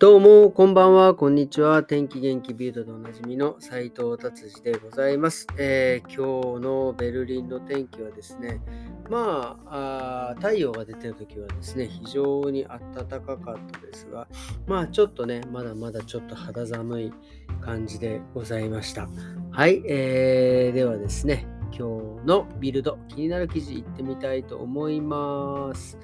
[0.00, 1.82] どうも、こんばんは、こんにちは。
[1.82, 8.62] 天気元気ビュートでおなじみの斉藤達治でございます、えー、今日のベルリンの天気はですね、
[9.10, 14.26] まあ太陽が出てる時はですね、非常に暖かかったですが、
[14.66, 17.12] まあちょっとね、まだまだちょっと肌寒い
[17.60, 19.06] 感じでございました。
[19.50, 25.98] はい、えー、ではですね、今日のビルド、気になる記事いってみたいと思います。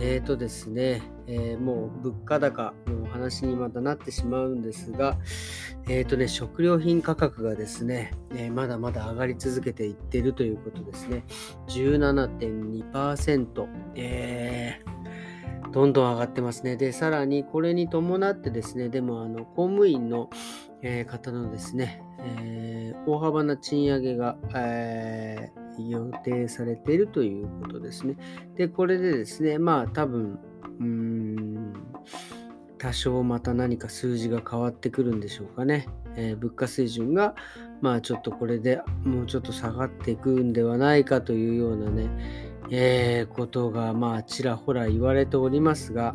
[0.00, 5.18] えーとですね、えー、もう物価高のお話にまたなってしまうんですが、
[5.88, 11.24] えーとね、食料品価格がですね、え、まだまだ上がり続けていってるということですね。
[11.68, 13.66] 17.2%、
[13.96, 15.07] えー、
[15.72, 16.76] どんどん上がってますね。
[16.76, 20.30] で、さらにこれに伴ってですね、でもあの公務員の、
[20.82, 28.16] えー、方のですね、えー、大幅な賃上げが、えー予定されているということですね。
[28.56, 30.38] で、これでですね、まあ多分、
[30.80, 31.72] うーん、
[32.78, 35.88] 多少また何か数字が変わってくるんでしょうかね。
[36.16, 37.34] えー、物価水準が、
[37.80, 42.08] まあちょっとこれでもうちょっと下がっていくんではないかというようなね、
[42.70, 46.14] えー、ことがまあちらほら言われておりますが、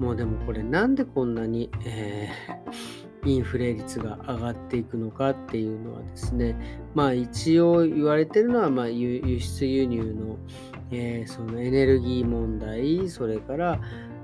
[0.00, 6.56] もうでもこれなんでこんなに、えーインフレ率が上がっていくのかっていうのはですね、
[6.94, 10.36] まあ一応言われてるのは、まあ輸出輸入の、
[10.90, 13.80] えー、そのエネルギー問題、それから、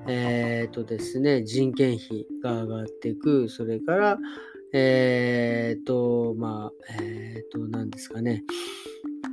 [0.06, 4.18] えっ、ー、とですね、人件費が上がっていく、それから、
[4.72, 8.44] えっ、ー、と、まあ、えっ、と、何ですかね、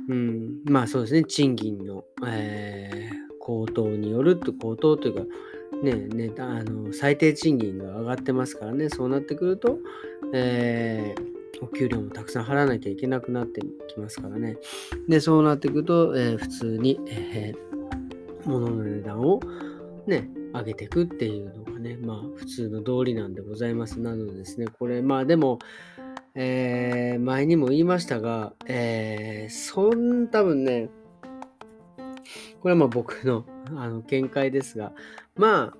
[0.08, 3.10] うん、まあそうですね、賃金の、え
[3.48, 5.22] 高騰によると、高騰というか、
[5.82, 9.78] ね、ね、あの最低賃金が上がってますからね、そうなってくると、
[10.34, 14.58] えー、お給料もたくさん払わなきゃいけなくなってきますからね。
[15.08, 19.40] で、そうなってくると、えー、普通に、えー、物の値段を
[20.06, 23.98] ね、上げていくっていうのがね、まあ普通の道理なんでございます。
[23.98, 25.58] なのでですね、これ、まあでも、
[26.40, 30.88] えー、前にも言いましたが、えー、そん多分ね、
[32.60, 33.44] これはまあ僕の
[33.76, 34.92] あの見解ですが、
[35.34, 35.74] ま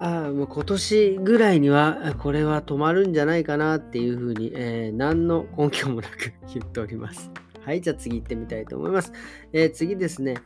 [0.00, 7.30] あ、あもう今年ぐらいにはこれは止まるんじゃないかなっていうふうに、えー、何の根拠もなく言っております。
[7.64, 9.12] はい、じゃあ次行ってみたいと思います。
[9.52, 10.38] えー、次ですね、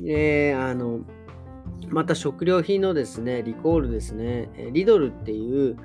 [0.00, 1.02] えー、あの、
[1.88, 5.76] また食料品のですね、リコールですね、リドルっていう、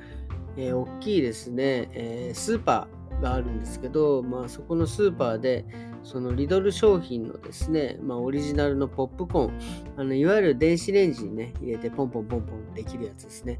[0.57, 5.65] えー、大きいですね、えー、スーパーがあるんですけど、まあそこのスーパーで、
[6.03, 9.59] そのリドル商品のですね、まあ、オリジナルのポップコーン、
[9.97, 13.59] あのいわゆる電子レンジにね、入れてポンポンポンポンできるやつですね。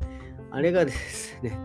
[0.52, 1.58] あれがですね、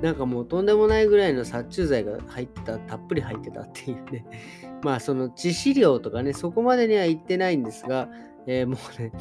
[0.00, 4.24] なんかもうとんでもないぐらいの殺虫剤が入ってた、たっぷり入ってたっていうね。
[4.82, 8.08] まあその致死量とかね、そこまでには行ってないんですが、
[8.46, 9.12] えー、もうね、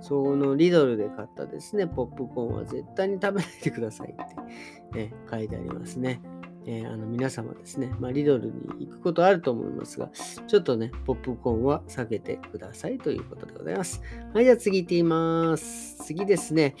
[0.00, 6.20] そのリドルで買ったですね、ポップコーンは絶対に食べないでくださいって、ね、書いてありますね。
[6.66, 10.10] えー、あの皆様ですね、まあ、リドルに行くことあると思いますが、
[10.46, 14.00] ちょっとね、ポップコーンは避けてくださいということでございます。
[14.32, 16.04] はい、じゃあ次行ってみます。
[16.04, 16.74] 次ですね、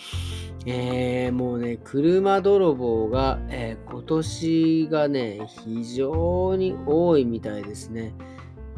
[0.66, 8.14] えー、もうね、車泥棒が、えー、今年がね、非常に多いみたいですね。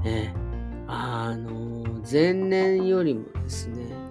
[0.05, 0.33] え
[0.89, 4.06] あの前年よりもですね、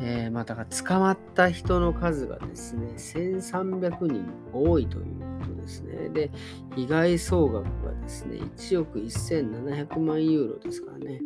[0.00, 5.04] えー、また捕まった人の数がですね、1300人多いという
[5.40, 6.08] ことですね。
[6.10, 6.30] で、
[6.74, 11.20] 被害総額がですね、1億1700万ユーロですからね、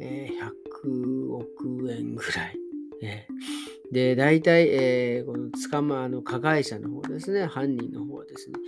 [0.00, 2.56] えー、100億円ぐらい。
[3.02, 8.58] えー、で、大体、えー、この捕まあの加害者の方ですね、犯人の方はですね、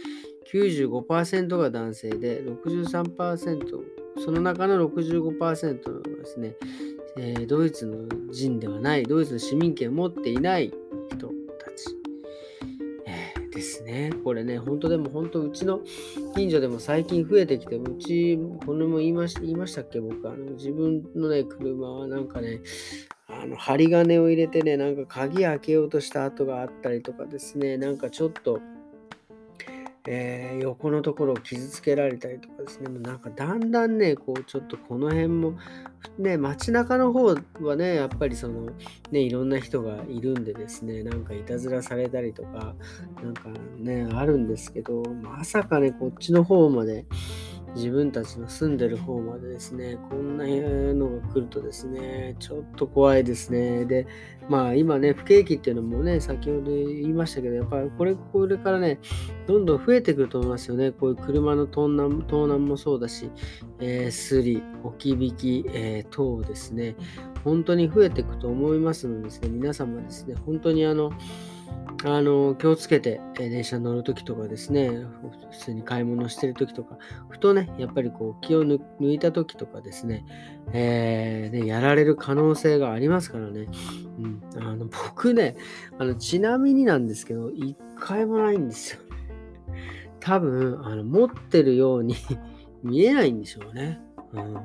[0.53, 6.55] 95%が男性で、63%、その中の65%のですね、
[7.17, 10.73] えー、ドイツの人ではない、ドイツの市民権を持っていない
[11.11, 11.97] 人たち、
[13.07, 14.13] えー、ですね。
[14.25, 15.81] これね、本当でも本当、うちの
[16.35, 22.61] 近所でも最近増えてきて、うち、これも言いまし言いましたっけ、僕、あの自分のね、車はなんかね、
[23.29, 28.61] あの針金を入れてね、なんか鍵開けようとした跡があったりとかですね、なんかちょっと、
[30.07, 35.55] えー、横のところを傷つけられたりとかですね、もうなんかだんだんね、こうちょっとこの辺も、
[36.19, 38.67] ね、街中の方はね、やっぱりその、
[39.13, 42.75] ね、いろんな人がいるんでですね、なんかいたずらされたりとか、
[43.23, 47.07] なんかね、あるんですけど、まさかね、こっちの方まで、
[47.75, 53.85] 自分たちの住んでる方までですね、こんなのが来るとですね、ちょっと怖いですね。
[53.87, 54.07] で、
[54.49, 58.99] まあ今ね、不景気っていうのもね、先ほど言いましたけど、やっぱりこれ、これからね、
[59.47, 60.91] どんどん増えてくると思いますよね。
[60.93, 63.31] こういう車の盗難盗難もそうだし、
[63.81, 66.97] えー、スリ、置き引き、えー、等ですね、
[67.45, 71.13] 本当に増えていくと思いますのでですね、皆様ですね、本当にあの、
[72.05, 74.91] あの気をつけて、電車に乗るときとかですね、
[75.51, 76.99] 普通に買い物してるときとか、
[77.29, 80.25] ふとね、やっぱりこう気を抜いたときとかですね、
[80.73, 83.67] えー、ね、やられる可能性がありますからね。
[84.19, 85.57] うん、あの僕ね
[85.99, 89.01] あの、ちなみになんですけど、一回もないんですよ。
[90.19, 92.17] 多分、あの持ってるように
[92.83, 94.01] 見えないんでしょうね。
[94.33, 94.57] うん、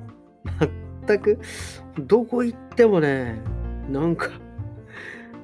[1.07, 1.39] 全く、
[1.99, 3.39] どこ行ってもね、
[3.89, 4.29] なんか、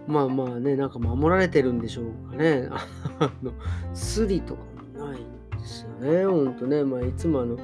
[0.07, 2.67] まあまあね、なんか守られてるんでしょうかね。
[3.19, 3.53] あの、
[3.93, 4.61] スリとか
[4.97, 6.25] もないんですよね。
[6.25, 6.83] ほんとね。
[6.83, 7.57] まあいつもあの、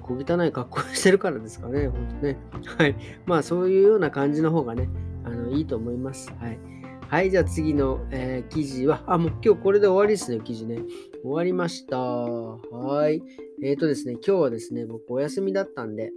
[0.00, 1.88] 小汚い格好してるからですかね。
[1.88, 2.36] ほんとね。
[2.78, 2.96] はい。
[3.26, 4.88] まあそういうような感じの方がね、
[5.24, 6.32] あのいいと思います。
[6.40, 6.58] はい。
[7.08, 10.82] はい、じゃあ次の、えー、記事は、あ、もう今日これで終わりですね、記事ね。
[11.22, 11.96] 終わりました。
[11.98, 13.22] はい。
[13.62, 16.12] えっ、ー、とですね、今日はですね、僕お休みだったんで、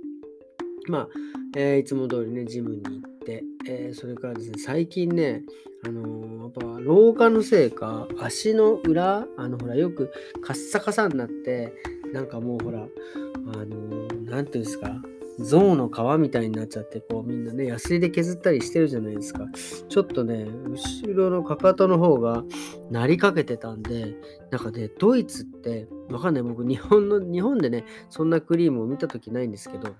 [0.88, 1.08] まあ、
[1.56, 5.44] えー、いつも通りね、ジムに行って、えー、それからですね、最近ね、
[5.86, 10.12] あのー、やっぱ老化のせいか、足の裏、あの、ほら、よく
[10.42, 11.74] カッサカサになって、
[12.14, 15.02] なんかもうほら、あのー、なんていうんですか、
[15.40, 19.46] 象の皮みたいになっちゃって、こうみんなね、ヤスリで削ったりしてるじゃないですか。
[19.90, 22.44] ちょっとね、後ろのかかとの方が
[22.90, 24.16] なりかけてたんで、
[24.52, 29.96] なんかね、ドイツって、わかんない、僕、日本の、日本でね、そんなクリームを見た時ないんですけど、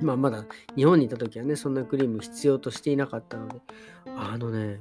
[0.00, 0.44] まあまだ
[0.76, 3.60] 日本にいた時はね、そんなクリーム必要としていなかったので、
[4.16, 4.78] あのね、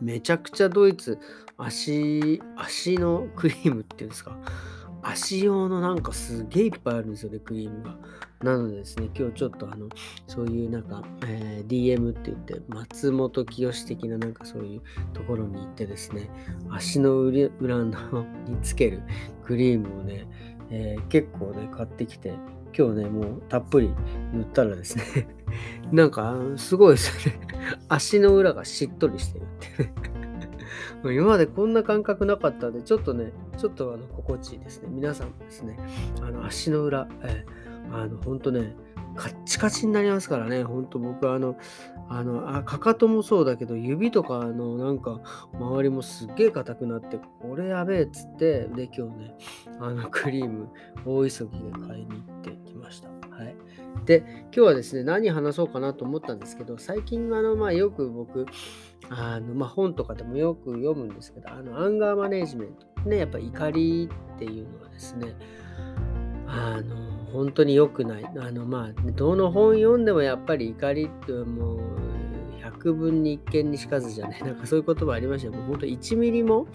[0.00, 1.18] めちゃくちゃドイツ、
[1.56, 4.36] 足、足のクリームっていうんですか、
[5.02, 7.96] 足用のなんかすげえいっぱいあるんですよね、クリームが。
[8.42, 9.88] なのでですね、今日ちょっとあの、
[10.28, 14.82] そういうなんか、えー、DM って言って、松本清的ななんかそういう
[15.12, 16.30] ところに行ってですね、
[16.70, 17.86] 足の裏の
[18.46, 19.02] につける
[19.44, 20.26] クリームをね、
[20.70, 22.34] えー、結構ね、買ってきて、
[22.78, 23.92] 今日ね、もうたっぷり
[24.32, 25.26] 塗ったらですね
[25.90, 27.40] なんかすごいですよね
[27.88, 29.94] 足の裏がしっとりしてるってね
[31.16, 34.88] 今までこんな感覚なかったんで、ちょっとね、ちょっとあの心地いいですね。
[34.90, 35.76] 皆さんもですね、
[36.22, 38.76] あの足の裏、えー、あの、本当ね、
[39.18, 41.56] カッチカチになりますからね、ほんと僕あの、
[42.08, 45.20] あの、あかかともそうだけど、指とかのなんか、
[45.54, 49.34] 周りもすっげえ硬くなって、これやべえっつって、で、今日ね、
[49.80, 50.68] あの、クリーム、
[51.04, 53.08] 大急ぎで買いに行ってきました。
[53.08, 53.56] はい。
[54.04, 58.46] で、今日はですね、何話そうかなと思ったんですけど、最近、あの、まあ、よく僕、
[59.10, 63.08] あの、まあ、本とかでもよく読むんですけど、あの、アンガーマネジメント。
[63.08, 65.34] ね、やっぱ怒りっていうのはですね、
[66.46, 68.24] あの、本当に良くない。
[68.38, 71.78] あの、まあ、どの本読んでもやっぱり怒りってもう、
[72.62, 74.40] 百分に一見にしかずじゃね。
[74.44, 75.50] なんかそういう言葉ありました。
[75.50, 76.66] もう本当1ミリも、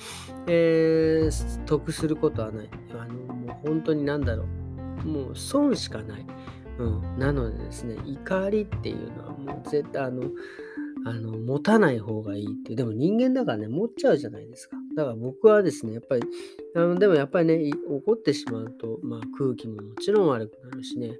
[0.47, 2.69] えー、得することはない。
[2.91, 4.45] あの、もう本当に何だろ
[5.05, 5.07] う。
[5.07, 6.25] もう損しかない。
[6.79, 7.19] うん。
[7.19, 10.23] なのでですね、怒りっていうのはもう絶対あの、
[11.05, 12.75] あの、持たない方がいいっていう。
[12.77, 14.77] でも人間だからね、持っちゃうじゃないですか。
[14.95, 16.23] だから僕はですね、やっぱり、
[16.75, 21.17] あのでもやっぱりね、怒ってしまうと、まあ空気ももちろん悪くなるしね、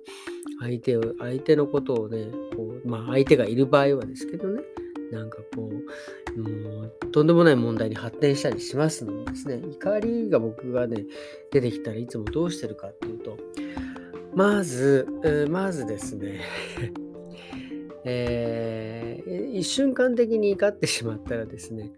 [0.60, 4.62] 相手を、相手のことをね、こう、まあ相手がいる場合はですけどね、
[5.12, 11.06] なんかこう、もう、とんでもない問題に発展したりしますのでですね、怒りが僕がね、
[11.52, 13.38] 出てきたらいつもどうしてるかっていうと、
[14.36, 16.42] まず、えー、まずですね
[18.06, 21.94] えー、一瞬間的に怒ってしまったらですね、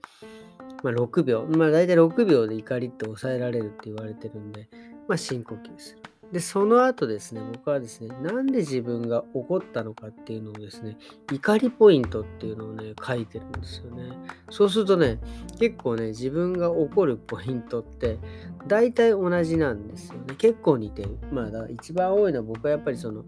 [0.86, 4.70] まあ、6秒、まあ、大体6秒で怒りって抑えられるって言われてるんで、
[5.08, 6.02] まあ、深呼吸する。
[6.32, 10.98] で、その後ですね、僕はですね、なんで自分が怒ったのかっていうのをですね、
[11.34, 14.12] 怒りポイントっていうのをね、書いてるんですよね。
[14.52, 15.20] そうするとね、
[15.60, 18.20] 結構ね、自分が怒るポイントって、
[18.68, 20.36] 大体同じなんですよね。
[20.38, 21.18] 結構似てる。
[21.32, 23.24] まあ、だ一番多いのは僕はやっぱりその、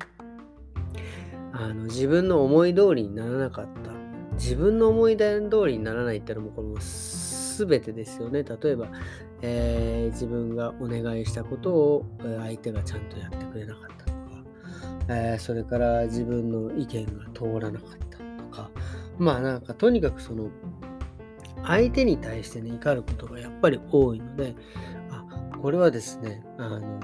[1.54, 3.92] あの自分の思い通りにならなかった。
[4.34, 6.80] 自分の思い通りにならないってのも、この
[7.66, 8.44] 全てですよね。
[8.44, 8.88] 例えば、
[9.42, 14.18] えー、自分がお願いしたことを相手がちゃんとやってくれなかったとか、
[15.10, 18.70] えー、それから自分の意見が通らなかったとか、
[19.18, 20.50] まあなんかとにかくその
[21.64, 24.56] 相手に対してね、怒ることがやっぱり多いので、
[25.12, 25.26] あ、
[25.62, 27.00] これはですね、あの、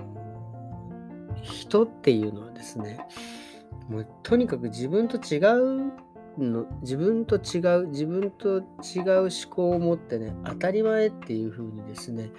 [1.41, 2.99] 人っていうのはですね、
[3.89, 5.37] もうとにかく自分と違
[5.87, 5.91] う
[6.37, 8.63] の自分と違う自分と違う
[9.21, 12.31] 思考を持ってね当たり前っていう風にですね、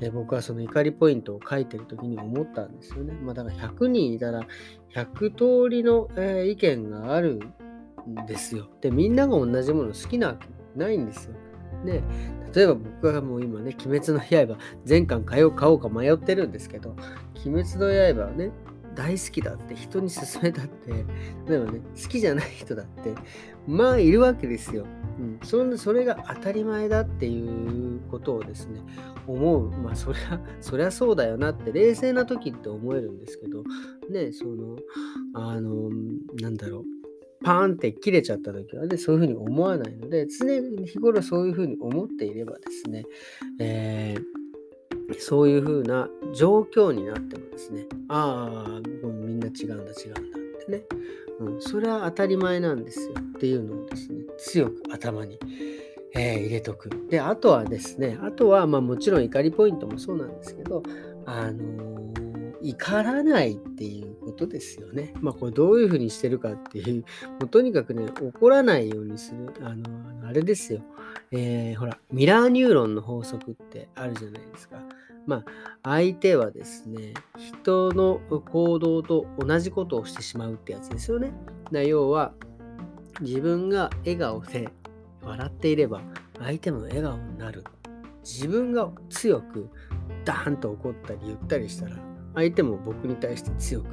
[0.00, 3.14] え僕はその怒りポイントを書いてる時に思ったんですよね。
[3.22, 4.46] まあだから100人いたら
[4.94, 7.40] 100通りの、えー、意見がある
[8.08, 8.68] んですよ。
[8.80, 11.34] でみんなが同じもの好きなわけないんですよ。
[11.84, 12.02] ね、
[12.54, 16.94] 例えば僕がもう今ね、鬼滅の刃、全巻買おう買おうか迷ってるんですけど、
[17.44, 18.52] 鬼滅の刃ね、
[18.94, 20.90] 大好きだって人に勧めたって
[21.48, 23.14] 例えばね好きじゃない人だって
[23.66, 24.86] まあいるわけですよ。
[25.18, 28.80] うん、そんそれが当たり前だっていうことをですね
[29.26, 33.62] 思うまあそりゃ そりゃそうだよなって冷静な時って思えるんですけど
[34.08, 34.76] ねその
[35.34, 35.90] あの
[36.40, 37.02] なんだろう
[37.42, 43.04] パーンって切れちゃった時はね、そういうふうに思わないので、常に日頃そういうふうに思っていればですね、
[43.58, 44.22] えー、
[45.20, 50.82] そういうふうな状況になってもですね、ああ、みんな違うんだ違うんだってね、
[51.40, 55.38] うん、それは当たり前なんですよっていうのをですね、強く頭に、
[56.14, 56.90] えー、入れとく。
[57.08, 60.82] で、あとはですね、あとは、まあもちろん怒りポイントもそうなんですけど、
[61.26, 62.21] あのー、
[62.62, 65.12] 怒らないっていうことですよね。
[65.20, 67.02] まあこれどういうふうにしてるかっていう、
[67.40, 70.80] もうとにかくね、怒らないようにする、あの、あれですよ。
[71.30, 74.82] えー、ほら、ミラーニューロンの法則ってあるじゃないですか。
[75.26, 75.44] まあ、
[75.82, 81.32] 相手はですね、人の行動と同じことをしてしまうってやつですよね。
[81.70, 82.32] だ要は、
[83.20, 84.68] 自分が笑顔で
[85.22, 86.02] 笑っていれば、
[86.38, 87.64] 相手も笑顔になる。
[88.24, 89.68] 自分が強く
[90.24, 93.86] ダーンと怒ったり言ったりしたら、相手も僕に対して強く、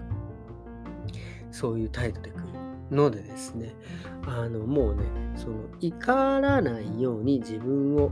[1.51, 2.43] そういう態度で来る
[2.91, 3.75] のでですね、
[4.25, 5.03] あの、もうね、
[5.35, 8.11] その怒らないように自分を持っ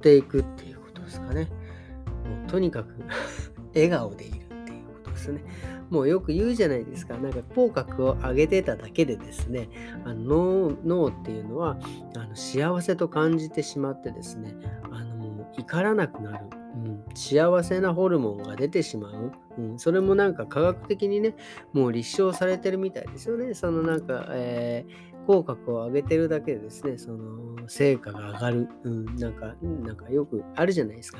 [0.00, 1.44] ていくっていうことですかね。
[1.44, 2.94] もうとにかく
[3.74, 5.42] 笑顔でいるっていうことですね。
[5.90, 7.16] もうよく言うじゃないですか。
[7.16, 9.68] なんか口角を上げてただけでですね、
[10.04, 11.78] あの脳っていうのは
[12.14, 14.54] あの幸せと感じてしまってですね、
[14.92, 16.46] あの怒らなくなる。
[16.84, 21.34] うん、幸せなホルモンが出てしまう、うん、それもなんか科学的にね
[21.72, 23.54] もう立証されてるみたいですよね。
[23.54, 31.18] そのなんか、えー口角を上げてるだけでですね、その成果が上がる、うん、なんか、なんかよくあるじゃないですか。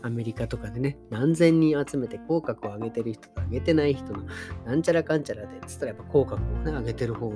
[0.00, 4.22] アメリカとかでね、何千人集めて口角を上げてる人と上げてない人の
[4.64, 7.32] なんちゃらかんちゃらでっ、つったらやっぱ口角をね、上げてる方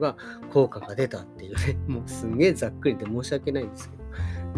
[0.00, 0.16] が
[0.50, 4.04] 効果が出たっていうね、もうすんげえざっくりで申し訳ないんですけど、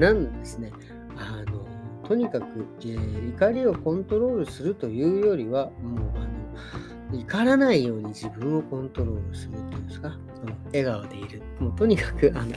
[0.01, 0.71] なんですね、
[1.17, 1.67] あの、
[2.09, 11.43] とにかく、えー、怒りをコントロールするというよりは、もうあの、怒らないように自分をコントロールするっていうんですか、その笑顔でいる。
[11.61, 12.57] もうとにかく、あの、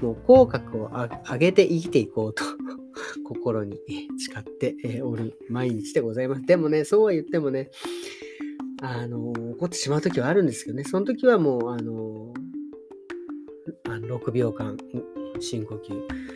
[0.00, 0.90] もう口角を
[1.30, 2.42] 上げて生きていこうと
[3.24, 3.78] 心に
[4.18, 6.46] 誓っておる毎日でございます。
[6.46, 7.70] でもね、そうは言ってもね、
[8.80, 12.32] あの、怒ってしまう時はあるんですけどね、その時はもう、あの、
[13.84, 14.76] あの6秒間
[15.40, 16.35] 深呼吸、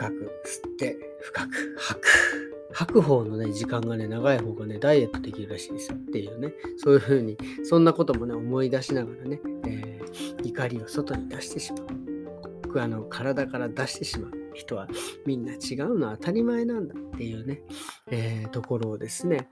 [0.00, 0.14] 深く
[0.46, 2.06] 吸って、深く吐く。
[2.72, 12.80] 吐く方のね、時間がね、長い方がね、ダイエットできるらしいですよっていうね、そういうふうに、そんなこともね、思い出しながらね、えー、怒りを外に出してしまう。
[12.80, 14.88] あの、体から出してしまう人は
[15.26, 17.60] みんな違うのは当たり前なんだっていうね、
[18.10, 19.50] えー、ところをですね、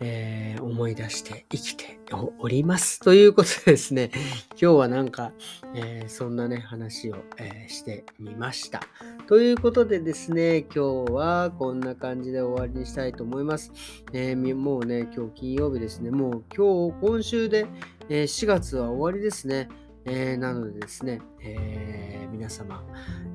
[0.00, 1.98] えー、思い出して生きて
[2.38, 3.00] おります。
[3.00, 4.10] ということでですね、
[4.60, 5.32] 今日はなんか、
[5.74, 8.80] えー、そんなね、話を、えー、してみました。
[9.26, 13.72] ということでですね、今日はこんな感じで終わりにしたいと思います。
[14.12, 17.66] えもうね、今日金曜日ですね、もう今日、今週で、
[18.08, 19.68] え4月は終わりですね。
[20.04, 22.82] えなのでですね、え皆様、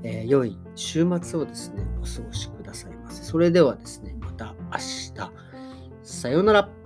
[0.01, 3.23] えー良い週末をですね、お過ごしくださいませ。
[3.23, 4.77] それではですね、また明
[5.13, 5.42] 日。
[6.03, 6.82] さようなら。